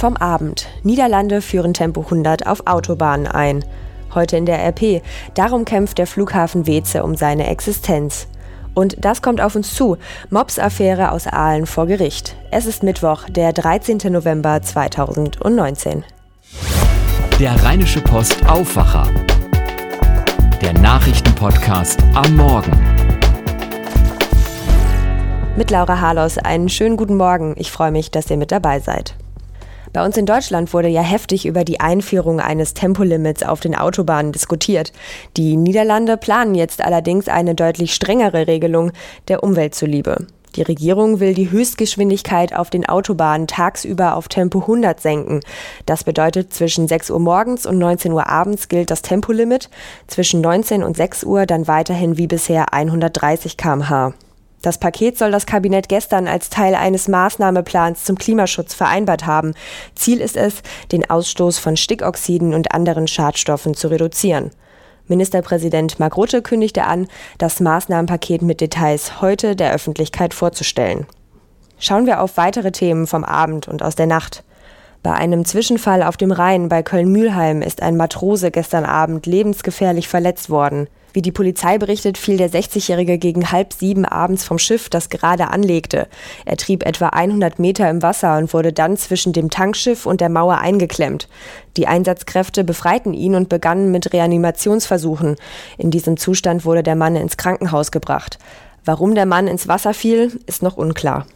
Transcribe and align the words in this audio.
Vom 0.00 0.16
Abend. 0.16 0.66
Niederlande 0.82 1.42
führen 1.42 1.74
Tempo 1.74 2.00
100 2.00 2.46
auf 2.46 2.66
Autobahnen 2.66 3.26
ein. 3.26 3.62
Heute 4.14 4.38
in 4.38 4.46
der 4.46 4.58
RP. 4.66 5.02
Darum 5.34 5.66
kämpft 5.66 5.98
der 5.98 6.06
Flughafen 6.06 6.66
Weze 6.66 7.02
um 7.02 7.16
seine 7.16 7.48
Existenz. 7.48 8.26
Und 8.72 9.04
das 9.04 9.20
kommt 9.20 9.42
auf 9.42 9.56
uns 9.56 9.74
zu. 9.74 9.98
Mobs-Affäre 10.30 11.12
aus 11.12 11.26
Aalen 11.26 11.66
vor 11.66 11.86
Gericht. 11.86 12.34
Es 12.50 12.64
ist 12.64 12.82
Mittwoch, 12.82 13.28
der 13.28 13.52
13. 13.52 14.10
November 14.10 14.62
2019. 14.62 16.02
Der 17.38 17.62
Rheinische 17.62 18.00
Post 18.00 18.48
Aufwacher. 18.48 19.06
Der 20.62 20.72
Nachrichtenpodcast 20.72 22.02
am 22.14 22.36
Morgen. 22.36 22.72
Mit 25.58 25.70
Laura 25.70 26.00
Harlos 26.00 26.38
einen 26.38 26.70
schönen 26.70 26.96
guten 26.96 27.18
Morgen. 27.18 27.52
Ich 27.58 27.70
freue 27.70 27.90
mich, 27.90 28.10
dass 28.10 28.30
ihr 28.30 28.38
mit 28.38 28.50
dabei 28.50 28.80
seid. 28.80 29.14
Bei 29.92 30.04
uns 30.04 30.16
in 30.16 30.26
Deutschland 30.26 30.72
wurde 30.72 30.88
ja 30.88 31.02
heftig 31.02 31.46
über 31.46 31.64
die 31.64 31.80
Einführung 31.80 32.38
eines 32.38 32.74
Tempolimits 32.74 33.42
auf 33.42 33.58
den 33.58 33.74
Autobahnen 33.74 34.30
diskutiert. 34.30 34.92
Die 35.36 35.56
Niederlande 35.56 36.16
planen 36.16 36.54
jetzt 36.54 36.80
allerdings 36.80 37.26
eine 37.26 37.56
deutlich 37.56 37.92
strengere 37.92 38.46
Regelung 38.46 38.92
der 39.26 39.42
Umwelt 39.42 39.74
zuliebe. 39.74 40.26
Die 40.56 40.62
Regierung 40.62 41.20
will 41.20 41.34
die 41.34 41.50
Höchstgeschwindigkeit 41.50 42.54
auf 42.54 42.70
den 42.70 42.88
Autobahnen 42.88 43.46
tagsüber 43.46 44.16
auf 44.16 44.28
Tempo 44.28 44.60
100 44.60 45.00
senken. 45.00 45.40
Das 45.86 46.04
bedeutet, 46.04 46.52
zwischen 46.52 46.88
6 46.88 47.10
Uhr 47.10 47.20
morgens 47.20 47.66
und 47.66 47.78
19 47.78 48.12
Uhr 48.12 48.28
abends 48.28 48.68
gilt 48.68 48.90
das 48.90 49.02
Tempolimit, 49.02 49.70
zwischen 50.08 50.40
19 50.40 50.82
und 50.82 50.96
6 50.96 51.24
Uhr 51.24 51.46
dann 51.46 51.68
weiterhin 51.68 52.16
wie 52.16 52.26
bisher 52.26 52.72
130 52.74 53.56
km/h. 53.56 54.12
Das 54.62 54.76
Paket 54.76 55.16
soll 55.16 55.30
das 55.30 55.46
Kabinett 55.46 55.88
gestern 55.88 56.28
als 56.28 56.50
Teil 56.50 56.74
eines 56.74 57.08
Maßnahmeplans 57.08 58.04
zum 58.04 58.18
Klimaschutz 58.18 58.74
vereinbart 58.74 59.24
haben. 59.24 59.54
Ziel 59.94 60.20
ist 60.20 60.36
es, 60.36 60.62
den 60.92 61.08
Ausstoß 61.08 61.58
von 61.58 61.78
Stickoxiden 61.78 62.52
und 62.52 62.72
anderen 62.74 63.08
Schadstoffen 63.08 63.74
zu 63.74 63.88
reduzieren. 63.88 64.50
Ministerpräsident 65.08 65.98
Mark 65.98 66.16
Rutte 66.16 66.42
kündigte 66.42 66.84
an, 66.84 67.08
das 67.38 67.60
Maßnahmenpaket 67.60 68.42
mit 68.42 68.60
Details 68.60 69.20
heute 69.22 69.56
der 69.56 69.72
Öffentlichkeit 69.72 70.34
vorzustellen. 70.34 71.06
Schauen 71.78 72.06
wir 72.06 72.20
auf 72.20 72.36
weitere 72.36 72.70
Themen 72.70 73.06
vom 73.06 73.24
Abend 73.24 73.66
und 73.66 73.82
aus 73.82 73.96
der 73.96 74.06
Nacht. 74.06 74.44
Bei 75.02 75.14
einem 75.14 75.46
Zwischenfall 75.46 76.02
auf 76.02 76.18
dem 76.18 76.30
Rhein 76.30 76.68
bei 76.68 76.82
Köln-Mühlheim 76.82 77.62
ist 77.62 77.80
ein 77.80 77.96
Matrose 77.96 78.50
gestern 78.50 78.84
Abend 78.84 79.24
lebensgefährlich 79.24 80.06
verletzt 80.08 80.50
worden. 80.50 80.88
Wie 81.12 81.22
die 81.22 81.32
Polizei 81.32 81.78
berichtet, 81.78 82.18
fiel 82.18 82.36
der 82.36 82.50
60-Jährige 82.50 83.18
gegen 83.18 83.50
halb 83.50 83.72
sieben 83.72 84.04
abends 84.04 84.44
vom 84.44 84.58
Schiff, 84.58 84.88
das 84.88 85.08
gerade 85.08 85.48
anlegte. 85.48 86.06
Er 86.44 86.56
trieb 86.56 86.86
etwa 86.86 87.08
100 87.08 87.58
Meter 87.58 87.90
im 87.90 88.02
Wasser 88.02 88.38
und 88.38 88.52
wurde 88.54 88.72
dann 88.72 88.96
zwischen 88.96 89.32
dem 89.32 89.50
Tankschiff 89.50 90.06
und 90.06 90.20
der 90.20 90.28
Mauer 90.28 90.58
eingeklemmt. 90.58 91.28
Die 91.76 91.86
Einsatzkräfte 91.86 92.64
befreiten 92.64 93.14
ihn 93.14 93.34
und 93.34 93.48
begannen 93.48 93.90
mit 93.90 94.12
Reanimationsversuchen. 94.12 95.36
In 95.78 95.90
diesem 95.90 96.16
Zustand 96.16 96.64
wurde 96.64 96.82
der 96.82 96.96
Mann 96.96 97.16
ins 97.16 97.36
Krankenhaus 97.36 97.90
gebracht. 97.90 98.38
Warum 98.84 99.14
der 99.14 99.26
Mann 99.26 99.46
ins 99.46 99.68
Wasser 99.68 99.94
fiel, 99.94 100.40
ist 100.46 100.62
noch 100.62 100.76
unklar. 100.76 101.26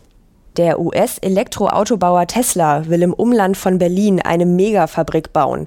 Der 0.56 0.78
US-Elektroautobauer 0.78 2.28
Tesla 2.28 2.86
will 2.86 3.02
im 3.02 3.12
Umland 3.12 3.56
von 3.56 3.78
Berlin 3.78 4.20
eine 4.20 4.46
Megafabrik 4.46 5.32
bauen. 5.32 5.66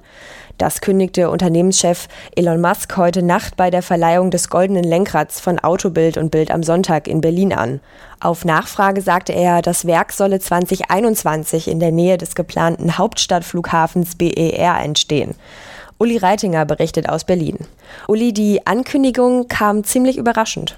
Das 0.58 0.80
kündigte 0.80 1.30
Unternehmenschef 1.30 2.08
Elon 2.34 2.60
Musk 2.60 2.96
heute 2.96 3.22
Nacht 3.22 3.54
bei 3.56 3.70
der 3.70 3.80
Verleihung 3.80 4.32
des 4.32 4.50
Goldenen 4.50 4.82
Lenkrads 4.82 5.38
von 5.38 5.60
Autobild 5.60 6.16
und 6.16 6.32
Bild 6.32 6.50
am 6.50 6.64
Sonntag 6.64 7.06
in 7.06 7.20
Berlin 7.20 7.52
an. 7.52 7.78
Auf 8.18 8.44
Nachfrage 8.44 9.00
sagte 9.00 9.32
er, 9.32 9.62
das 9.62 9.86
Werk 9.86 10.12
solle 10.12 10.40
2021 10.40 11.68
in 11.68 11.78
der 11.78 11.92
Nähe 11.92 12.18
des 12.18 12.34
geplanten 12.34 12.98
Hauptstadtflughafens 12.98 14.16
BER 14.16 14.80
entstehen. 14.82 15.36
Uli 15.96 16.16
Reitinger 16.16 16.64
berichtet 16.64 17.08
aus 17.08 17.22
Berlin. 17.22 17.58
Uli, 18.08 18.32
die 18.32 18.66
Ankündigung 18.66 19.46
kam 19.46 19.84
ziemlich 19.84 20.18
überraschend. 20.18 20.76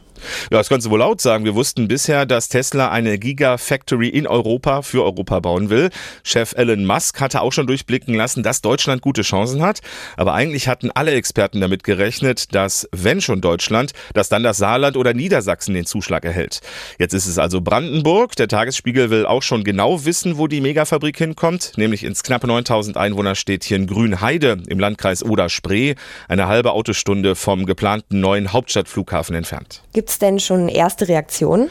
Ja, 0.50 0.58
das 0.58 0.68
kannst 0.68 0.86
du 0.86 0.90
wohl 0.90 1.00
laut 1.00 1.20
sagen. 1.20 1.44
Wir 1.44 1.54
wussten 1.54 1.88
bisher, 1.88 2.26
dass 2.26 2.48
Tesla 2.48 2.90
eine 2.90 3.18
Gigafactory 3.18 4.08
in 4.08 4.26
Europa 4.26 4.82
für 4.82 5.04
Europa 5.04 5.40
bauen 5.40 5.70
will. 5.70 5.90
Chef 6.22 6.54
Elon 6.56 6.84
Musk 6.84 7.20
hatte 7.20 7.40
auch 7.40 7.52
schon 7.52 7.66
durchblicken 7.66 8.14
lassen, 8.14 8.42
dass 8.42 8.60
Deutschland 8.60 9.02
gute 9.02 9.22
Chancen 9.22 9.62
hat. 9.62 9.80
Aber 10.16 10.34
eigentlich 10.34 10.68
hatten 10.68 10.90
alle 10.90 11.12
Experten 11.12 11.60
damit 11.60 11.84
gerechnet, 11.84 12.54
dass, 12.54 12.88
wenn 12.92 13.20
schon 13.20 13.40
Deutschland, 13.40 13.92
dass 14.14 14.28
dann 14.28 14.42
das 14.42 14.58
Saarland 14.58 14.96
oder 14.96 15.14
Niedersachsen 15.14 15.74
den 15.74 15.86
Zuschlag 15.86 16.24
erhält. 16.24 16.60
Jetzt 16.98 17.14
ist 17.14 17.26
es 17.26 17.38
also 17.38 17.60
Brandenburg. 17.60 18.36
Der 18.36 18.48
Tagesspiegel 18.48 19.10
will 19.10 19.26
auch 19.26 19.42
schon 19.42 19.64
genau 19.64 20.04
wissen, 20.04 20.38
wo 20.38 20.46
die 20.46 20.60
Megafabrik 20.60 21.16
hinkommt, 21.16 21.72
nämlich 21.76 22.04
ins 22.04 22.22
knapp 22.22 22.44
9000 22.44 22.96
Einwohnerstädtchen 22.96 23.86
Grünheide 23.86 24.58
im 24.68 24.78
Landkreis 24.78 25.22
Oder-Spree, 25.22 25.94
eine 26.28 26.46
halbe 26.46 26.72
Autostunde 26.72 27.34
vom 27.34 27.66
geplanten 27.66 28.20
neuen 28.20 28.52
Hauptstadtflughafen 28.52 29.34
entfernt. 29.34 29.82
Gibt 29.92 30.09
es 30.10 30.18
denn 30.18 30.38
schon 30.38 30.68
erste 30.68 31.08
Reaktionen? 31.08 31.70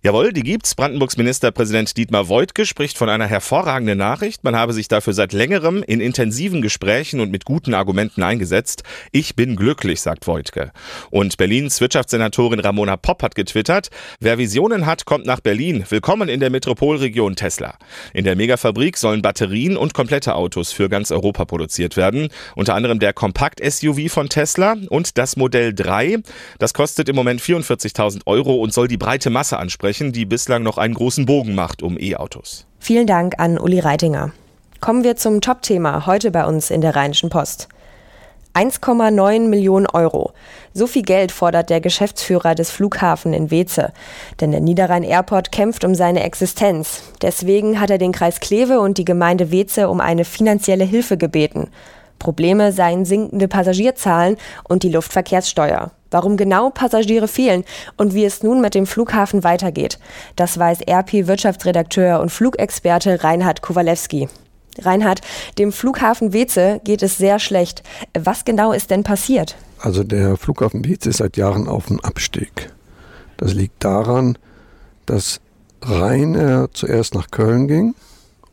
Jawohl, 0.00 0.32
die 0.32 0.44
gibt's. 0.44 0.76
Brandenburgs 0.76 1.16
Ministerpräsident 1.16 1.96
Dietmar 1.96 2.28
Woidke 2.28 2.66
spricht 2.66 2.96
von 2.96 3.08
einer 3.08 3.26
hervorragenden 3.26 3.98
Nachricht. 3.98 4.44
Man 4.44 4.54
habe 4.54 4.72
sich 4.72 4.86
dafür 4.86 5.12
seit 5.12 5.32
längerem 5.32 5.82
in 5.82 6.00
intensiven 6.00 6.62
Gesprächen 6.62 7.18
und 7.18 7.32
mit 7.32 7.44
guten 7.44 7.74
Argumenten 7.74 8.22
eingesetzt. 8.22 8.84
Ich 9.10 9.34
bin 9.34 9.56
glücklich, 9.56 10.00
sagt 10.00 10.28
Woidke. 10.28 10.70
Und 11.10 11.36
Berlins 11.36 11.80
Wirtschaftssenatorin 11.80 12.60
Ramona 12.60 12.96
Popp 12.96 13.24
hat 13.24 13.34
getwittert, 13.34 13.88
wer 14.20 14.38
Visionen 14.38 14.86
hat, 14.86 15.04
kommt 15.04 15.26
nach 15.26 15.40
Berlin. 15.40 15.84
Willkommen 15.88 16.28
in 16.28 16.38
der 16.38 16.50
Metropolregion 16.50 17.34
Tesla. 17.34 17.74
In 18.14 18.24
der 18.24 18.36
Megafabrik 18.36 18.96
sollen 18.96 19.20
Batterien 19.20 19.76
und 19.76 19.94
komplette 19.94 20.36
Autos 20.36 20.70
für 20.70 20.88
ganz 20.88 21.10
Europa 21.10 21.44
produziert 21.44 21.96
werden. 21.96 22.28
Unter 22.54 22.76
anderem 22.76 23.00
der 23.00 23.12
Kompakt-SUV 23.12 24.12
von 24.12 24.28
Tesla 24.28 24.76
und 24.90 25.18
das 25.18 25.36
Modell 25.36 25.74
3. 25.74 26.18
Das 26.60 26.72
kostet 26.72 27.08
im 27.08 27.16
Moment 27.16 27.40
44.000 27.40 28.20
Euro 28.26 28.54
und 28.62 28.72
soll 28.72 28.86
die 28.86 28.96
breite 28.96 29.30
Masse 29.30 29.58
ansprechen 29.58 29.87
sprechen, 29.88 30.12
die 30.12 30.26
bislang 30.26 30.62
noch 30.62 30.76
einen 30.76 30.92
großen 30.92 31.24
Bogen 31.24 31.54
macht 31.54 31.82
um 31.82 31.98
E-Autos. 31.98 32.66
Vielen 32.78 33.06
Dank 33.06 33.36
an 33.38 33.58
Uli 33.58 33.80
Reitinger. 33.80 34.32
Kommen 34.80 35.02
wir 35.02 35.16
zum 35.16 35.40
Top-Thema 35.40 36.04
heute 36.04 36.30
bei 36.30 36.44
uns 36.44 36.70
in 36.70 36.82
der 36.82 36.94
Rheinischen 36.94 37.30
Post. 37.30 37.68
1,9 38.52 39.48
Millionen 39.48 39.86
Euro. 39.86 40.32
So 40.74 40.86
viel 40.86 41.02
Geld 41.02 41.32
fordert 41.32 41.70
der 41.70 41.80
Geschäftsführer 41.80 42.54
des 42.54 42.70
Flughafen 42.70 43.32
in 43.32 43.50
Weze. 43.50 43.94
Denn 44.42 44.50
der 44.50 44.60
Niederrhein 44.60 45.04
Airport 45.04 45.52
kämpft 45.52 45.84
um 45.84 45.94
seine 45.94 46.22
Existenz. 46.22 47.02
Deswegen 47.22 47.80
hat 47.80 47.88
er 47.88 47.98
den 47.98 48.12
Kreis 48.12 48.40
Kleve 48.40 48.80
und 48.80 48.98
die 48.98 49.06
Gemeinde 49.06 49.50
Weze 49.50 49.88
um 49.88 50.00
eine 50.00 50.26
finanzielle 50.26 50.84
Hilfe 50.84 51.16
gebeten. 51.16 51.70
Probleme 52.18 52.72
seien 52.72 53.04
sinkende 53.04 53.48
Passagierzahlen 53.48 54.36
und 54.68 54.82
die 54.82 54.90
Luftverkehrssteuer. 54.90 55.92
Warum 56.10 56.36
genau 56.36 56.70
Passagiere 56.70 57.28
fehlen 57.28 57.64
und 57.96 58.14
wie 58.14 58.24
es 58.24 58.42
nun 58.42 58.60
mit 58.60 58.74
dem 58.74 58.86
Flughafen 58.86 59.44
weitergeht, 59.44 59.98
das 60.36 60.58
weiß 60.58 60.80
RP-Wirtschaftsredakteur 60.88 62.20
und 62.20 62.30
Flugexperte 62.30 63.22
Reinhard 63.22 63.60
Kowalewski. 63.60 64.28
Reinhard, 64.80 65.20
dem 65.58 65.72
Flughafen 65.72 66.32
Weze 66.32 66.80
geht 66.84 67.02
es 67.02 67.18
sehr 67.18 67.38
schlecht. 67.38 67.82
Was 68.18 68.44
genau 68.44 68.72
ist 68.72 68.90
denn 68.90 69.02
passiert? 69.02 69.56
Also 69.80 70.02
der 70.02 70.36
Flughafen 70.36 70.84
Weze 70.84 71.10
ist 71.10 71.18
seit 71.18 71.36
Jahren 71.36 71.68
auf 71.68 71.86
dem 71.86 72.00
Abstieg. 72.00 72.72
Das 73.36 73.54
liegt 73.54 73.84
daran, 73.84 74.38
dass 75.06 75.40
Rainer 75.82 76.68
zuerst 76.72 77.14
nach 77.14 77.30
Köln 77.30 77.68
ging 77.68 77.94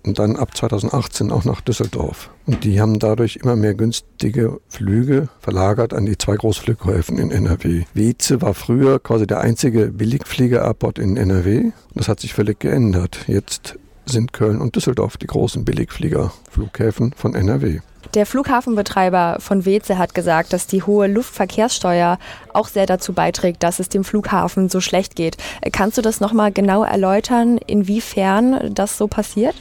und 0.05 0.19
dann 0.19 0.35
ab 0.35 0.55
2018 0.55 1.31
auch 1.31 1.45
nach 1.45 1.61
Düsseldorf. 1.61 2.29
Und 2.45 2.63
die 2.63 2.79
haben 2.79 2.99
dadurch 2.99 3.38
immer 3.38 3.55
mehr 3.55 3.73
günstige 3.73 4.59
Flüge 4.69 5.29
verlagert 5.39 5.93
an 5.93 6.05
die 6.05 6.17
zwei 6.17 6.35
Großflughäfen 6.35 7.17
in 7.17 7.31
NRW. 7.31 7.83
Weze 7.93 8.41
war 8.41 8.53
früher 8.53 8.99
quasi 8.99 9.25
der 9.25 9.39
einzige 9.41 9.88
Billigflieger-Airport 9.88 10.99
in 10.99 11.17
NRW. 11.17 11.71
Das 11.93 12.07
hat 12.07 12.19
sich 12.19 12.33
völlig 12.33 12.59
geändert. 12.59 13.25
Jetzt 13.27 13.77
sind 14.05 14.33
Köln 14.33 14.61
und 14.61 14.75
Düsseldorf 14.75 15.17
die 15.17 15.27
großen 15.27 15.66
Billigfliegerflughäfen 15.66 17.13
von 17.13 17.34
NRW. 17.34 17.79
Der 18.13 18.25
Flughafenbetreiber 18.25 19.37
von 19.40 19.66
Weze 19.66 19.97
hat 19.97 20.13
gesagt, 20.13 20.53
dass 20.53 20.67
die 20.67 20.84
hohe 20.84 21.08
Luftverkehrssteuer 21.08 22.19
auch 22.53 22.67
sehr 22.67 22.85
dazu 22.85 23.13
beiträgt, 23.13 23.63
dass 23.63 23.79
es 23.79 23.90
dem 23.90 24.03
Flughafen 24.03 24.69
so 24.69 24.79
schlecht 24.79 25.16
geht. 25.16 25.37
Kannst 25.72 25.97
du 25.97 26.01
das 26.01 26.22
nochmal 26.22 26.51
genau 26.51 26.84
erläutern, 26.84 27.58
inwiefern 27.58 28.73
das 28.73 28.97
so 28.97 29.08
passiert? 29.08 29.55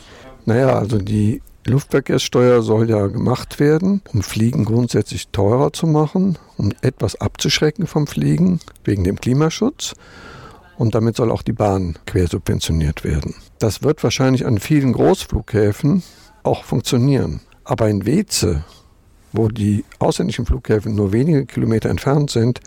Naja, 0.46 0.79
also 0.79 0.99
die 0.99 1.41
Luftverkehrssteuer 1.67 2.62
soll 2.62 2.91
ja 2.91 3.06
gemacht 3.06 3.58
werden, 3.58 4.02
um 4.12 4.23
Fliegen 4.23 4.64
grundsätzlich 4.64 5.29
teurer 5.29 5.73
zu 5.73 5.87
machen, 5.87 6.38
um 6.58 6.73
etwas 6.82 7.17
abzuschrecken 7.17 7.87
vom 7.87 8.06
Fliegen 8.06 8.61
wegen 8.85 9.05
dem 9.05 9.17
Klimaschutz. 9.17 9.94
Und 10.76 10.94
damit 10.94 11.17
soll 11.17 11.31
auch 11.31 11.43
die 11.43 11.52
Bahn 11.52 11.96
quersubventioniert 12.06 13.05
werden. 13.05 13.35
Das 13.58 13.82
wird 13.82 14.02
wahrscheinlich 14.02 14.44
an 14.44 14.58
vielen 14.58 14.93
Großflughäfen 14.93 16.02
auch 16.43 16.64
funktionieren. 16.64 17.40
Aber 17.62 17.88
in 17.88 18.05
Weze, 18.05 18.64
wo 19.32 19.49
die 19.49 19.85
ausländischen 19.99 20.44
Flughäfen 20.44 20.94
nur 20.94 21.12
wenige 21.12 21.47
Kilometer 21.47 21.88
entfernt 21.88 22.31
sind, 22.31 22.61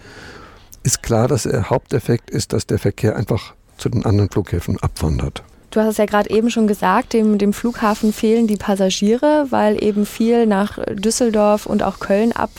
ist 0.84 1.04
klar, 1.04 1.28
dass 1.28 1.44
der 1.44 1.70
Haupteffekt 1.70 2.32
ist, 2.32 2.54
dass 2.54 2.66
der 2.66 2.80
Verkehr 2.80 3.16
einfach 3.16 3.54
zu 3.78 3.90
den 3.90 4.06
anderen 4.06 4.30
Flughäfen 4.30 4.80
abwandert. 4.80 5.44
Du 5.78 5.84
hast 5.84 5.90
es 5.90 5.98
ja 5.98 6.06
gerade 6.06 6.32
eben 6.32 6.50
schon 6.50 6.66
gesagt, 6.66 7.14
dem, 7.14 7.38
dem 7.38 7.54
Flughafen 7.54 8.12
fehlen 8.12 8.48
die 8.48 8.56
Passagiere, 8.56 9.46
weil 9.52 9.84
eben 9.84 10.08
viel 10.08 10.48
nach 10.48 10.80
Düsseldorf 10.92 11.68
und 11.68 11.84
auch 11.84 12.00
Köln 12.00 12.32
ab, 12.32 12.50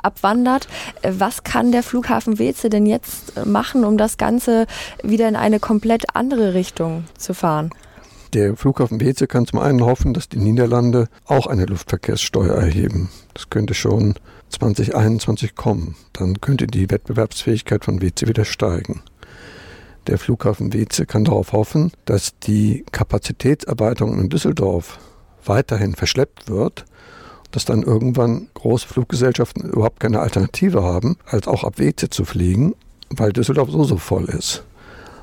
abwandert. 0.00 0.68
Was 1.02 1.42
kann 1.42 1.72
der 1.72 1.82
Flughafen 1.82 2.38
Weze 2.38 2.70
denn 2.70 2.86
jetzt 2.86 3.44
machen, 3.44 3.84
um 3.84 3.98
das 3.98 4.16
Ganze 4.16 4.68
wieder 5.02 5.26
in 5.28 5.34
eine 5.34 5.58
komplett 5.58 6.14
andere 6.14 6.54
Richtung 6.54 7.02
zu 7.18 7.34
fahren? 7.34 7.70
Der 8.32 8.56
Flughafen 8.56 9.00
Weze 9.00 9.26
kann 9.26 9.48
zum 9.48 9.58
einen 9.58 9.84
hoffen, 9.84 10.14
dass 10.14 10.28
die 10.28 10.38
Niederlande 10.38 11.08
auch 11.26 11.48
eine 11.48 11.64
Luftverkehrssteuer 11.64 12.54
erheben. 12.54 13.08
Das 13.34 13.50
könnte 13.50 13.74
schon 13.74 14.14
2021 14.50 15.56
kommen. 15.56 15.96
Dann 16.12 16.40
könnte 16.40 16.68
die 16.68 16.88
Wettbewerbsfähigkeit 16.88 17.84
von 17.84 18.00
Weze 18.00 18.28
wieder 18.28 18.44
steigen. 18.44 19.02
Der 20.08 20.16
Flughafen 20.16 20.72
Weze 20.72 21.04
kann 21.04 21.24
darauf 21.24 21.52
hoffen, 21.52 21.92
dass 22.06 22.32
die 22.38 22.86
Kapazitätserweiterung 22.92 24.18
in 24.18 24.30
Düsseldorf 24.30 24.98
weiterhin 25.44 25.94
verschleppt 25.94 26.48
wird, 26.48 26.86
dass 27.50 27.66
dann 27.66 27.82
irgendwann 27.82 28.48
große 28.54 28.88
Fluggesellschaften 28.88 29.68
überhaupt 29.68 30.00
keine 30.00 30.20
Alternative 30.20 30.82
haben, 30.82 31.18
als 31.26 31.46
auch 31.46 31.62
ab 31.62 31.78
Weze 31.78 32.08
zu 32.08 32.24
fliegen, 32.24 32.74
weil 33.10 33.34
Düsseldorf 33.34 33.70
so 33.70 33.84
so 33.84 33.98
voll 33.98 34.24
ist. 34.24 34.64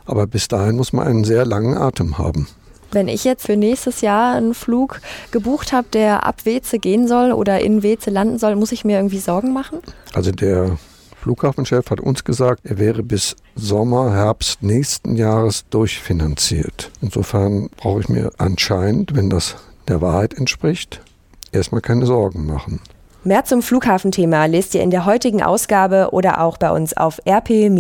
Aber 0.06 0.28
bis 0.28 0.48
dahin 0.48 0.76
muss 0.76 0.94
man 0.94 1.08
einen 1.08 1.24
sehr 1.24 1.46
langen 1.46 1.76
Atem 1.76 2.20
haben. 2.20 2.48
Wenn 2.92 3.08
ich 3.08 3.24
jetzt 3.24 3.48
für 3.48 3.58
nächstes 3.58 4.02
Jahr 4.02 4.36
einen 4.36 4.54
Flug 4.54 5.02
gebucht 5.32 5.74
habe, 5.74 5.88
der 5.92 6.28
ab 6.28 6.46
Weze 6.46 6.78
gehen 6.78 7.08
soll 7.08 7.32
oder 7.32 7.60
in 7.60 7.82
Weze 7.82 8.12
landen 8.12 8.38
soll, 8.38 8.56
muss 8.56 8.72
ich 8.72 8.86
mir 8.86 8.98
irgendwie 8.98 9.18
Sorgen 9.18 9.52
machen? 9.52 9.80
Also 10.14 10.32
der 10.32 10.78
Flughafenchef 11.25 11.89
hat 11.89 12.00
uns 12.00 12.24
gesagt, 12.24 12.62
er 12.66 12.77
wäre 12.77 13.01
bis 13.01 13.36
Sommer, 13.56 14.13
Herbst 14.13 14.62
nächsten 14.62 15.16
Jahres 15.16 15.66
durchfinanziert. 15.72 16.92
Insofern 17.01 17.72
brauche 17.77 18.01
ich 18.01 18.10
mir 18.10 18.31
anscheinend, 18.38 19.16
wenn 19.16 19.31
das 19.31 19.56
der 19.88 20.01
Wahrheit 20.01 20.36
entspricht, 20.36 21.01
erstmal 21.51 21.81
keine 21.81 22.06
Sorgen 22.06 22.45
machen. 22.45 22.80
Mehr 23.24 23.44
zum 23.44 23.63
Flughafenthema 23.63 24.45
lest 24.45 24.75
ihr 24.75 24.83
in 24.83 24.92
der 24.92 25.07
heutigen 25.07 25.42
Ausgabe 25.42 26.10
oder 26.12 26.42
auch 26.42 26.60
bei 26.60 26.69
uns 26.69 26.95
auf 26.95 27.19
rp-online.de. 27.27 27.75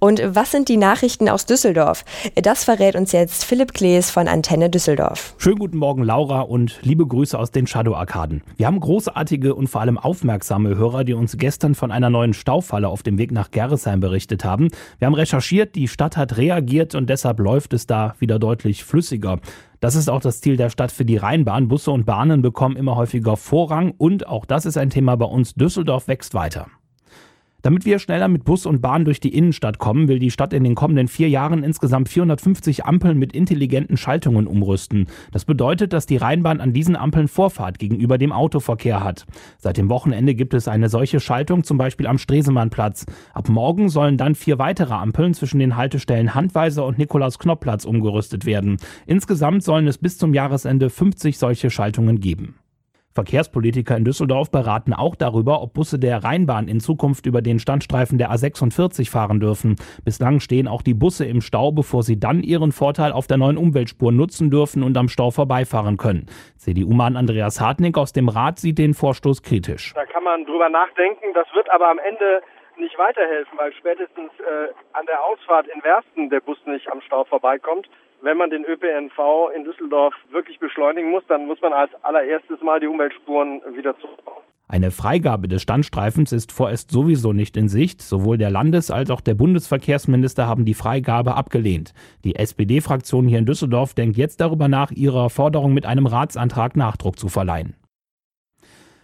Und 0.00 0.22
was 0.24 0.52
sind 0.52 0.68
die 0.68 0.76
Nachrichten 0.76 1.28
aus 1.28 1.44
Düsseldorf? 1.44 2.04
Das 2.36 2.62
verrät 2.62 2.94
uns 2.94 3.10
jetzt 3.10 3.44
Philipp 3.44 3.74
Klees 3.74 4.10
von 4.10 4.28
Antenne 4.28 4.70
Düsseldorf. 4.70 5.34
Schönen 5.38 5.58
guten 5.58 5.76
Morgen, 5.76 6.04
Laura, 6.04 6.42
und 6.42 6.78
liebe 6.82 7.04
Grüße 7.04 7.36
aus 7.36 7.50
den 7.50 7.66
Shadow-Arkaden. 7.66 8.42
Wir 8.56 8.66
haben 8.66 8.78
großartige 8.78 9.56
und 9.56 9.68
vor 9.68 9.80
allem 9.80 9.98
aufmerksame 9.98 10.76
Hörer, 10.76 11.02
die 11.02 11.14
uns 11.14 11.36
gestern 11.36 11.74
von 11.74 11.90
einer 11.90 12.10
neuen 12.10 12.32
Staufalle 12.32 12.88
auf 12.88 13.02
dem 13.02 13.18
Weg 13.18 13.32
nach 13.32 13.50
Gerresheim 13.50 13.98
berichtet 13.98 14.44
haben. 14.44 14.68
Wir 14.98 15.06
haben 15.06 15.14
recherchiert, 15.14 15.74
die 15.74 15.88
Stadt 15.88 16.16
hat 16.16 16.36
reagiert 16.36 16.94
und 16.94 17.10
deshalb 17.10 17.40
läuft 17.40 17.72
es 17.72 17.86
da 17.86 18.14
wieder 18.20 18.38
deutlich 18.38 18.84
flüssiger. 18.84 19.40
Das 19.80 19.96
ist 19.96 20.08
auch 20.08 20.20
das 20.20 20.40
Ziel 20.40 20.56
der 20.56 20.70
Stadt 20.70 20.92
für 20.92 21.04
die 21.04 21.16
Rheinbahn. 21.16 21.66
Busse 21.66 21.90
und 21.90 22.06
Bahnen 22.06 22.40
bekommen 22.40 22.76
immer 22.76 22.94
häufiger 22.94 23.36
Vorrang 23.36 23.94
und 23.98 24.28
auch 24.28 24.44
das 24.44 24.64
ist 24.64 24.76
ein 24.76 24.90
Thema 24.90 25.16
bei 25.16 25.26
uns. 25.26 25.54
Düsseldorf 25.54 26.06
wächst 26.06 26.34
weiter. 26.34 26.66
Damit 27.62 27.84
wir 27.84 27.98
schneller 27.98 28.28
mit 28.28 28.44
Bus 28.44 28.66
und 28.66 28.80
Bahn 28.80 29.04
durch 29.04 29.18
die 29.18 29.34
Innenstadt 29.34 29.78
kommen, 29.78 30.06
will 30.06 30.20
die 30.20 30.30
Stadt 30.30 30.52
in 30.52 30.62
den 30.62 30.76
kommenden 30.76 31.08
vier 31.08 31.28
Jahren 31.28 31.64
insgesamt 31.64 32.08
450 32.08 32.84
Ampeln 32.84 33.18
mit 33.18 33.32
intelligenten 33.32 33.96
Schaltungen 33.96 34.46
umrüsten. 34.46 35.08
Das 35.32 35.44
bedeutet, 35.44 35.92
dass 35.92 36.06
die 36.06 36.18
Rheinbahn 36.18 36.60
an 36.60 36.72
diesen 36.72 36.94
Ampeln 36.94 37.26
Vorfahrt 37.26 37.80
gegenüber 37.80 38.16
dem 38.16 38.30
Autoverkehr 38.30 39.02
hat. 39.02 39.26
Seit 39.58 39.76
dem 39.76 39.88
Wochenende 39.88 40.36
gibt 40.36 40.54
es 40.54 40.68
eine 40.68 40.88
solche 40.88 41.18
Schaltung, 41.18 41.64
zum 41.64 41.78
Beispiel 41.78 42.06
am 42.06 42.18
Stresemannplatz. 42.18 43.06
Ab 43.34 43.48
morgen 43.48 43.88
sollen 43.88 44.18
dann 44.18 44.36
vier 44.36 44.60
weitere 44.60 44.94
Ampeln 44.94 45.34
zwischen 45.34 45.58
den 45.58 45.74
Haltestellen 45.74 46.36
Handweiser 46.36 46.86
und 46.86 46.98
Nikolaus-Knoppp-Platz 46.98 47.84
umgerüstet 47.84 48.46
werden. 48.46 48.76
Insgesamt 49.06 49.64
sollen 49.64 49.88
es 49.88 49.98
bis 49.98 50.16
zum 50.16 50.32
Jahresende 50.32 50.90
50 50.90 51.38
solche 51.38 51.70
Schaltungen 51.70 52.20
geben. 52.20 52.54
Verkehrspolitiker 53.18 53.96
in 53.96 54.04
Düsseldorf 54.04 54.52
beraten 54.52 54.94
auch 54.94 55.16
darüber, 55.16 55.60
ob 55.60 55.74
Busse 55.74 55.98
der 55.98 56.22
Rheinbahn 56.22 56.68
in 56.68 56.78
Zukunft 56.78 57.26
über 57.26 57.42
den 57.42 57.58
Standstreifen 57.58 58.16
der 58.16 58.30
A46 58.30 59.10
fahren 59.10 59.40
dürfen. 59.40 59.74
Bislang 60.04 60.38
stehen 60.38 60.68
auch 60.68 60.82
die 60.82 60.94
Busse 60.94 61.24
im 61.24 61.40
Stau, 61.40 61.72
bevor 61.72 62.04
sie 62.04 62.20
dann 62.20 62.44
ihren 62.44 62.70
Vorteil 62.70 63.10
auf 63.10 63.26
der 63.26 63.36
neuen 63.36 63.56
Umweltspur 63.56 64.12
nutzen 64.12 64.52
dürfen 64.52 64.84
und 64.84 64.96
am 64.96 65.08
Stau 65.08 65.32
vorbeifahren 65.32 65.96
können. 65.96 66.26
CDU-Mann 66.58 67.16
Andreas 67.16 67.60
Hartnick 67.60 67.98
aus 67.98 68.12
dem 68.12 68.28
Rat 68.28 68.60
sieht 68.60 68.78
den 68.78 68.94
Vorstoß 68.94 69.42
kritisch. 69.42 69.94
Da 69.96 70.06
kann 70.06 70.22
man 70.22 70.44
drüber 70.44 70.68
nachdenken. 70.68 71.34
Das 71.34 71.48
wird 71.54 71.68
aber 71.72 71.90
am 71.90 71.98
Ende 71.98 72.40
nicht 72.78 72.98
weiterhelfen, 72.98 73.58
weil 73.58 73.72
spätestens 73.74 74.30
äh, 74.40 74.72
an 74.92 75.06
der 75.06 75.22
Ausfahrt 75.24 75.66
in 75.68 75.82
Wersten 75.82 76.30
der 76.30 76.40
Bus 76.40 76.58
nicht 76.66 76.90
am 76.90 77.00
Stau 77.02 77.24
vorbeikommt 77.24 77.88
wenn 78.22 78.36
man 78.36 78.50
den 78.50 78.64
ÖPNV 78.64 79.50
in 79.54 79.64
Düsseldorf 79.64 80.14
wirklich 80.30 80.58
beschleunigen 80.58 81.10
muss, 81.10 81.22
dann 81.28 81.46
muss 81.46 81.60
man 81.60 81.72
als 81.72 81.90
allererstes 82.02 82.60
mal 82.62 82.80
die 82.80 82.86
Umweltspuren 82.86 83.60
wieder 83.76 83.96
zurückbauen. 83.98 84.42
Eine 84.70 84.90
Freigabe 84.90 85.48
des 85.48 85.62
Standstreifens 85.62 86.30
ist 86.30 86.52
vorerst 86.52 86.90
sowieso 86.90 87.32
nicht 87.32 87.56
in 87.56 87.68
Sicht. 87.68 88.02
Sowohl 88.02 88.36
der 88.36 88.50
Landes- 88.50 88.90
als 88.90 89.10
auch 89.10 89.22
der 89.22 89.34
Bundesverkehrsminister 89.34 90.46
haben 90.46 90.66
die 90.66 90.74
Freigabe 90.74 91.36
abgelehnt. 91.36 91.94
Die 92.24 92.36
SPD-Fraktion 92.36 93.26
hier 93.26 93.38
in 93.38 93.46
Düsseldorf 93.46 93.94
denkt 93.94 94.18
jetzt 94.18 94.42
darüber 94.42 94.68
nach, 94.68 94.90
ihrer 94.90 95.30
Forderung 95.30 95.72
mit 95.72 95.86
einem 95.86 96.06
Ratsantrag 96.06 96.76
Nachdruck 96.76 97.18
zu 97.18 97.28
verleihen. 97.28 97.76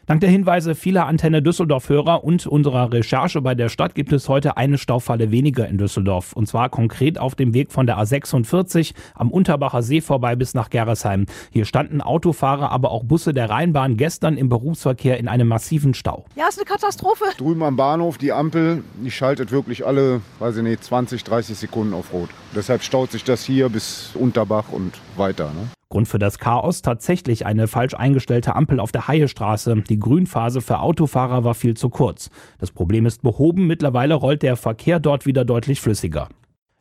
Dank 0.06 0.20
der 0.20 0.28
Hinweise 0.28 0.74
vieler 0.74 1.06
Antenne 1.06 1.40
Düsseldorf-Hörer 1.40 2.24
und 2.24 2.46
unserer 2.46 2.92
Recherche 2.92 3.40
bei 3.40 3.54
der 3.54 3.70
Stadt 3.70 3.94
gibt 3.94 4.12
es 4.12 4.28
heute 4.28 4.58
eine 4.58 4.76
Staufalle 4.76 5.30
weniger 5.30 5.66
in 5.66 5.78
Düsseldorf. 5.78 6.34
Und 6.34 6.46
zwar 6.46 6.68
konkret 6.68 7.18
auf 7.18 7.34
dem 7.34 7.54
Weg 7.54 7.72
von 7.72 7.86
der 7.86 7.96
A46 7.96 8.92
am 9.14 9.30
Unterbacher 9.30 9.82
See 9.82 10.02
vorbei 10.02 10.36
bis 10.36 10.52
nach 10.52 10.68
Gerresheim. 10.68 11.24
Hier 11.50 11.64
standen 11.64 12.02
Autofahrer, 12.02 12.70
aber 12.70 12.90
auch 12.90 13.02
Busse 13.02 13.32
der 13.32 13.48
Rheinbahn 13.48 13.96
gestern 13.96 14.36
im 14.36 14.50
Berufsverkehr 14.50 15.18
in 15.18 15.26
einem 15.26 15.48
massiven 15.48 15.94
Stau. 15.94 16.26
Ja, 16.36 16.48
ist 16.48 16.58
eine 16.58 16.66
Katastrophe. 16.66 17.24
Drüben 17.38 17.62
am 17.62 17.76
Bahnhof, 17.76 18.18
die 18.18 18.32
Ampel, 18.32 18.84
die 19.02 19.10
schaltet 19.10 19.52
wirklich 19.52 19.86
alle, 19.86 20.20
weiß 20.38 20.58
ich 20.58 20.62
nicht, 20.62 20.84
20, 20.84 21.24
30 21.24 21.56
Sekunden 21.56 21.94
auf 21.94 22.12
Rot. 22.12 22.28
Deshalb 22.54 22.82
staut 22.82 23.10
sich 23.10 23.24
das 23.24 23.42
hier 23.42 23.70
bis 23.70 24.10
Unterbach 24.14 24.66
und 24.70 24.92
weiter. 25.16 25.46
Ne? 25.46 25.68
Grund 25.94 26.08
für 26.08 26.18
das 26.18 26.40
Chaos 26.40 26.82
tatsächlich 26.82 27.46
eine 27.46 27.68
falsch 27.68 27.94
eingestellte 27.94 28.56
Ampel 28.56 28.80
auf 28.80 28.90
der 28.90 29.06
Haiestraße. 29.06 29.84
Die 29.88 30.00
Grünphase 30.00 30.60
für 30.60 30.80
Autofahrer 30.80 31.44
war 31.44 31.54
viel 31.54 31.76
zu 31.76 31.88
kurz. 31.88 32.30
Das 32.58 32.72
Problem 32.72 33.06
ist 33.06 33.22
behoben, 33.22 33.68
mittlerweile 33.68 34.14
rollt 34.14 34.42
der 34.42 34.56
Verkehr 34.56 34.98
dort 34.98 35.24
wieder 35.24 35.44
deutlich 35.44 35.80
flüssiger. 35.80 36.28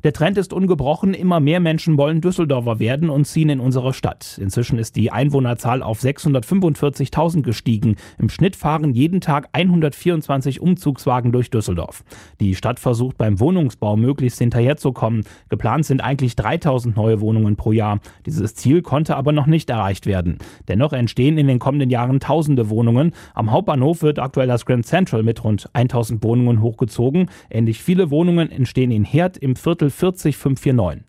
Der 0.03 0.11
Trend 0.11 0.38
ist 0.38 0.51
ungebrochen, 0.51 1.13
immer 1.13 1.39
mehr 1.39 1.61
Menschen 1.61 1.97
wollen 1.97 2.19
Düsseldorfer 2.19 2.79
werden 2.79 3.09
und 3.09 3.23
ziehen 3.23 3.47
in 3.47 3.61
unsere 3.61 3.94
Stadt. 3.94 4.38
Inzwischen 4.38 4.77
ist 4.77 4.97
die 4.97 5.11
Einwohnerzahl 5.11 5.81
auf 5.81 6.01
645.000 6.01 7.42
gestiegen. 7.42 7.95
Im 8.19 8.28
Schnitt 8.28 8.57
fahren 8.57 8.92
jeden 8.92 9.21
Tag 9.21 9.47
124 9.54 10.59
Umzugswagen 10.59 11.31
durch 11.31 11.49
Düsseldorf. 11.51 12.04
Die 12.42 12.54
Stadt 12.56 12.81
versucht 12.81 13.18
beim 13.18 13.39
Wohnungsbau 13.39 13.95
möglichst 13.95 14.39
hinterherzukommen. 14.39 15.23
Geplant 15.47 15.85
sind 15.85 16.01
eigentlich 16.01 16.35
3000 16.35 16.97
neue 16.97 17.21
Wohnungen 17.21 17.56
pro 17.56 17.71
Jahr. 17.71 18.01
Dieses 18.25 18.56
Ziel 18.56 18.81
konnte 18.81 19.16
aber 19.16 19.31
noch 19.31 19.47
nicht 19.47 19.69
erreicht 19.69 20.06
werden. 20.06 20.39
Dennoch 20.68 20.92
entstehen 20.92 21.37
in 21.37 21.47
den 21.47 21.59
kommenden 21.59 21.89
Jahren 21.89 22.19
tausende 22.19 22.69
Wohnungen. 22.69 23.13
Am 23.35 23.51
Hauptbahnhof 23.51 24.01
wird 24.01 24.19
aktuell 24.19 24.47
das 24.47 24.66
Grand 24.66 24.85
Central 24.85 25.23
mit 25.23 25.42
rund 25.45 25.69
1000 25.71 26.21
Wohnungen 26.25 26.61
hochgezogen. 26.61 27.30
Ähnlich 27.49 27.81
viele 27.81 28.11
Wohnungen 28.11 28.51
entstehen 28.51 28.92
in 28.92 29.06
Herd 29.06 29.37
im 29.37 29.56
Viertel 29.56 29.93
40549. 29.94 31.04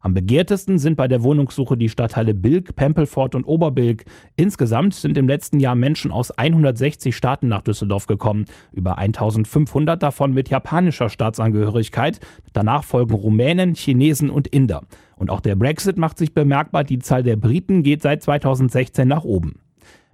Am 0.00 0.14
begehrtesten 0.14 0.78
sind 0.78 0.96
bei 0.96 1.08
der 1.08 1.24
Wohnungssuche 1.24 1.76
die 1.76 1.88
Stadtteile 1.88 2.32
Bilk, 2.32 2.76
Pempelfort 2.76 3.34
und 3.34 3.44
Oberbilk. 3.44 4.04
Insgesamt 4.36 4.94
sind 4.94 5.18
im 5.18 5.26
letzten 5.26 5.58
Jahr 5.58 5.74
Menschen 5.74 6.12
aus 6.12 6.30
160 6.30 7.16
Staaten 7.16 7.48
nach 7.48 7.62
Düsseldorf 7.62 8.06
gekommen, 8.06 8.44
über 8.72 8.96
1500 8.96 10.00
davon 10.00 10.32
mit 10.32 10.50
japanischer 10.50 11.08
Staatsangehörigkeit. 11.08 12.20
Danach 12.52 12.84
folgen 12.84 13.14
Rumänen, 13.14 13.74
Chinesen 13.74 14.30
und 14.30 14.46
Inder. 14.46 14.84
Und 15.16 15.30
auch 15.30 15.40
der 15.40 15.56
Brexit 15.56 15.98
macht 15.98 16.16
sich 16.16 16.32
bemerkbar, 16.32 16.84
die 16.84 17.00
Zahl 17.00 17.24
der 17.24 17.36
Briten 17.36 17.82
geht 17.82 18.00
seit 18.00 18.22
2016 18.22 19.08
nach 19.08 19.24
oben. 19.24 19.60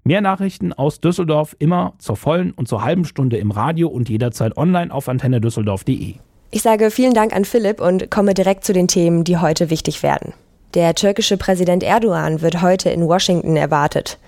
Mehr 0.03 0.23
Nachrichten 0.23 0.73
aus 0.73 1.01
Düsseldorf 1.01 1.57
immer 1.59 1.95
zur 1.99 2.17
vollen 2.17 2.53
und 2.53 2.69
zur 2.69 2.85
halben 2.85 3.05
Stunde 3.05 3.37
im 3.37 3.51
Radio 3.51 3.89
und 3.89 4.09
jederzeit 4.09 4.57
online 4.57 4.93
auf 4.93 5.09
antennedüsseldorf.de. 5.09 6.17
Ich 6.55 6.63
sage 6.63 6.93
vielen 6.93 7.15
Dank 7.15 7.35
an 7.35 7.45
Philipp 7.45 7.81
und 7.81 8.13
komme 8.13 8.33
direkt 8.33 8.65
zu 8.65 8.73
den 8.73 8.87
Themen, 8.87 9.25
die 9.25 9.39
heute 9.39 9.71
wichtig 9.71 10.05
werden. 10.05 10.35
Der 10.75 10.95
türkische 10.95 11.37
Präsident 11.37 11.83
Erdogan 11.83 12.43
wird 12.43 12.63
heute 12.63 12.91
in 12.91 13.09
Washington 13.09 13.57
erwartet. 13.57 14.21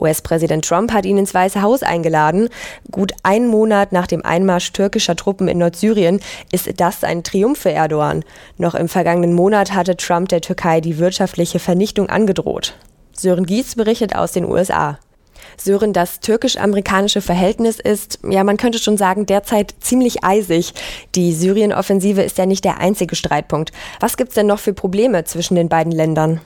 US-Präsident 0.00 0.66
Trump 0.66 0.94
hat 0.94 1.04
ihn 1.04 1.18
ins 1.18 1.34
Weiße 1.34 1.60
Haus 1.60 1.82
eingeladen. 1.82 2.48
Gut 2.90 3.12
einen 3.22 3.48
Monat 3.48 3.92
nach 3.92 4.06
dem 4.06 4.24
Einmarsch 4.24 4.72
türkischer 4.72 5.14
Truppen 5.14 5.46
in 5.46 5.58
Nordsyrien 5.58 6.20
ist 6.50 6.70
das 6.80 7.04
ein 7.04 7.22
Triumph 7.22 7.58
für 7.58 7.72
Erdogan. 7.72 8.24
Noch 8.56 8.74
im 8.74 8.88
vergangenen 8.88 9.34
Monat 9.34 9.74
hatte 9.74 9.94
Trump 9.94 10.30
der 10.30 10.40
Türkei 10.40 10.80
die 10.80 10.96
wirtschaftliche 10.96 11.58
Vernichtung 11.58 12.08
angedroht. 12.08 12.78
Sören 13.12 13.44
Gies 13.44 13.74
berichtet 13.74 14.16
aus 14.16 14.32
den 14.32 14.46
USA. 14.46 14.98
Sören, 15.56 15.92
das 15.92 16.20
türkisch-amerikanische 16.20 17.20
Verhältnis 17.20 17.78
ist, 17.80 18.18
ja, 18.28 18.44
man 18.44 18.56
könnte 18.56 18.78
schon 18.78 18.96
sagen, 18.96 19.26
derzeit 19.26 19.74
ziemlich 19.80 20.24
eisig. 20.24 20.74
Die 21.14 21.32
Syrien-Offensive 21.32 22.22
ist 22.22 22.38
ja 22.38 22.46
nicht 22.46 22.64
der 22.64 22.78
einzige 22.78 23.16
Streitpunkt. 23.16 23.72
Was 24.00 24.16
gibt's 24.16 24.34
denn 24.34 24.46
noch 24.46 24.58
für 24.58 24.72
Probleme 24.72 25.24
zwischen 25.24 25.54
den 25.54 25.68
beiden 25.68 25.92
Ländern? 25.92 26.40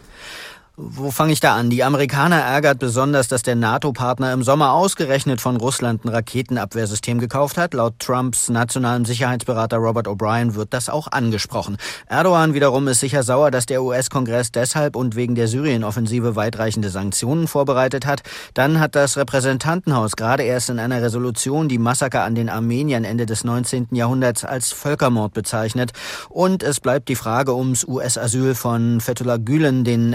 Wo 0.81 1.11
fange 1.11 1.33
ich 1.33 1.41
da 1.41 1.57
an? 1.57 1.71
Die 1.71 1.83
Amerikaner 1.83 2.37
ärgert 2.37 2.79
besonders, 2.79 3.27
dass 3.27 3.43
der 3.43 3.57
NATO-Partner 3.57 4.33
im 4.33 4.45
Sommer 4.45 4.75
ausgerechnet 4.75 5.41
von 5.41 5.57
Russland 5.57 6.05
ein 6.05 6.09
Raketenabwehrsystem 6.09 7.19
gekauft 7.19 7.59
hat. 7.59 7.75
Laut 7.75 7.99
Trumps 7.99 8.49
nationalem 8.49 9.05
Sicherheitsberater 9.05 9.79
Robert 9.79 10.07
O'Brien 10.07 10.55
wird 10.55 10.73
das 10.73 10.89
auch 10.89 11.11
angesprochen. 11.11 11.79
Erdogan 12.07 12.55
wiederum 12.55 12.87
ist 12.87 13.01
sicher 13.01 13.25
sauer, 13.25 13.51
dass 13.51 13.67
der 13.67 13.83
US-Kongress 13.83 14.53
deshalb 14.53 14.95
und 14.95 15.17
wegen 15.17 15.35
der 15.35 15.49
Syrien-Offensive 15.49 16.37
weitreichende 16.37 16.91
Sanktionen 16.91 17.49
vorbereitet 17.49 18.07
hat. 18.07 18.23
Dann 18.55 18.79
hat 18.79 18.95
das 18.95 19.17
Repräsentantenhaus 19.17 20.15
gerade 20.15 20.45
erst 20.45 20.71
in 20.71 20.79
einer 20.79 21.03
Resolution 21.03 21.69
die 21.69 21.79
Massaker 21.79 22.23
an 22.23 22.37
den 22.37 22.49
Armeniern 22.49 23.03
Ende 23.03 23.27
des 23.27 23.43
19. 23.43 23.89
Jahrhunderts 23.91 24.45
als 24.45 24.71
Völkermord 24.71 25.35
bezeichnet. 25.35 25.91
Und 26.29 26.63
es 26.63 26.79
bleibt 26.79 27.09
die 27.09 27.17
Frage 27.17 27.53
ums 27.57 27.83
US-Asyl 27.83 28.55
von 28.55 29.01
Fethullah 29.01 29.39
Gülen, 29.39 29.83
den 29.83 30.13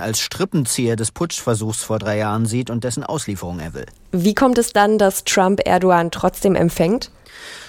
Erdogan 0.00 0.10
als 0.10 0.20
Strippenzieher 0.20 0.96
des 0.96 1.12
Putschversuchs 1.12 1.82
vor 1.82 1.98
drei 1.98 2.18
Jahren 2.18 2.46
sieht 2.46 2.70
und 2.70 2.84
dessen 2.84 3.04
Auslieferung 3.04 3.60
er 3.60 3.74
will. 3.74 3.86
Wie 4.12 4.34
kommt 4.34 4.58
es 4.58 4.72
dann, 4.72 4.98
dass 4.98 5.24
Trump 5.24 5.60
Erdogan 5.64 6.10
trotzdem 6.10 6.54
empfängt? 6.56 7.10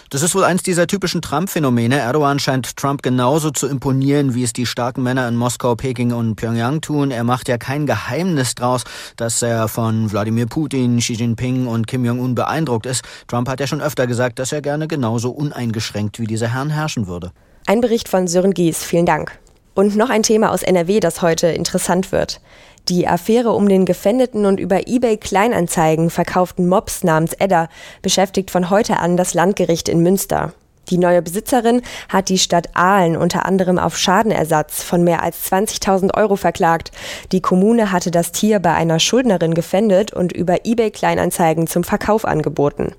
Das 0.09 0.23
ist 0.23 0.35
wohl 0.35 0.43
eins 0.43 0.61
dieser 0.61 0.87
typischen 0.87 1.21
Trump-Phänomene. 1.21 1.97
Erdogan 1.97 2.37
scheint 2.37 2.75
Trump 2.75 3.01
genauso 3.01 3.51
zu 3.51 3.67
imponieren, 3.67 4.33
wie 4.33 4.43
es 4.43 4.51
die 4.51 4.65
starken 4.65 5.03
Männer 5.03 5.25
in 5.29 5.37
Moskau, 5.37 5.75
Peking 5.75 6.11
und 6.11 6.35
Pyongyang 6.35 6.81
tun. 6.81 7.11
Er 7.11 7.23
macht 7.23 7.47
ja 7.47 7.57
kein 7.57 7.85
Geheimnis 7.85 8.55
draus, 8.55 8.83
dass 9.15 9.41
er 9.41 9.69
von 9.69 10.11
Wladimir 10.11 10.47
Putin, 10.47 10.97
Xi 10.97 11.13
Jinping 11.13 11.65
und 11.65 11.87
Kim 11.87 12.03
Jong-un 12.03 12.35
beeindruckt 12.35 12.87
ist. 12.87 13.03
Trump 13.27 13.47
hat 13.47 13.61
ja 13.61 13.67
schon 13.67 13.81
öfter 13.81 14.05
gesagt, 14.05 14.39
dass 14.39 14.51
er 14.51 14.61
gerne 14.61 14.89
genauso 14.89 15.31
uneingeschränkt 15.31 16.19
wie 16.19 16.27
diese 16.27 16.53
Herren 16.53 16.71
herrschen 16.71 17.07
würde. 17.07 17.31
Ein 17.65 17.79
Bericht 17.79 18.09
von 18.09 18.27
Sören 18.27 18.53
Gies. 18.53 18.83
Vielen 18.83 19.05
Dank. 19.05 19.39
Und 19.73 19.95
noch 19.95 20.09
ein 20.09 20.23
Thema 20.23 20.51
aus 20.51 20.63
NRW, 20.63 20.99
das 20.99 21.21
heute 21.21 21.47
interessant 21.47 22.11
wird. 22.11 22.41
Die 22.89 23.07
Affäre 23.07 23.51
um 23.51 23.69
den 23.69 23.85
gefändeten 23.85 24.45
und 24.45 24.59
über 24.59 24.87
eBay 24.87 25.17
Kleinanzeigen 25.17 26.09
verkauften 26.09 26.67
Mops 26.67 27.03
namens 27.03 27.33
Edda 27.33 27.69
beschäftigt 28.01 28.51
von 28.51 28.69
heute 28.69 28.97
an 28.97 29.17
das 29.17 29.33
Landgericht 29.33 29.87
in 29.87 30.01
Münster. 30.01 30.53
Die 30.89 30.97
neue 30.97 31.21
Besitzerin 31.21 31.83
hat 32.09 32.27
die 32.27 32.39
Stadt 32.39 32.69
Aalen 32.73 33.15
unter 33.15 33.45
anderem 33.45 33.77
auf 33.79 33.97
Schadenersatz 33.97 34.83
von 34.83 35.03
mehr 35.03 35.23
als 35.23 35.49
20.000 35.49 36.15
Euro 36.17 36.35
verklagt. 36.35 36.91
Die 37.31 37.39
Kommune 37.39 37.91
hatte 37.91 38.11
das 38.11 38.31
Tier 38.31 38.59
bei 38.59 38.73
einer 38.73 38.99
Schuldnerin 38.99 39.53
gefändet 39.53 40.11
und 40.11 40.33
über 40.33 40.65
eBay 40.65 40.91
Kleinanzeigen 40.91 41.67
zum 41.67 41.83
Verkauf 41.83 42.25
angeboten. 42.25 42.93